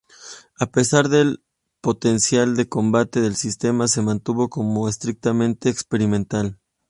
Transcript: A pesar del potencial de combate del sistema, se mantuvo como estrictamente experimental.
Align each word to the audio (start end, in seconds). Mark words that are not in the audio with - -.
A 0.57 0.65
pesar 0.65 1.09
del 1.09 1.43
potencial 1.79 2.55
de 2.55 2.67
combate 2.67 3.21
del 3.21 3.35
sistema, 3.35 3.87
se 3.87 4.01
mantuvo 4.01 4.49
como 4.49 4.89
estrictamente 4.89 5.69
experimental. 5.69 6.57